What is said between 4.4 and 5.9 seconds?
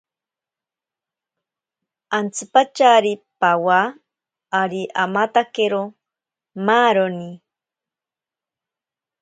ari amatakero